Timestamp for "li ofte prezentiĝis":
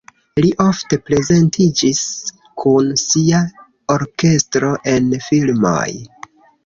0.43-2.01